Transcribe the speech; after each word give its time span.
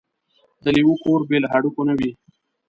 ـ 0.33 0.63
د 0.63 0.65
لېوه 0.75 0.95
کور 1.03 1.21
بې 1.29 1.37
له 1.43 1.47
هډوکو 1.53 1.81
نه 1.89 1.93
وي. 1.99 2.11